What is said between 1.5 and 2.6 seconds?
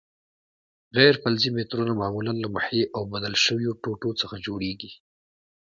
مترونه معمولاً له